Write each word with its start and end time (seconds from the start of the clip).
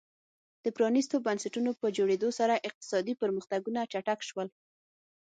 د 0.63 0.65
پرانیستو 0.77 1.15
بنسټونو 1.25 1.71
په 1.79 1.87
جوړېدو 1.97 2.29
سره 2.39 2.63
اقتصادي 2.69 3.13
پرمختګونه 3.21 3.79
چټک 3.91 4.19
شول. 4.29 4.47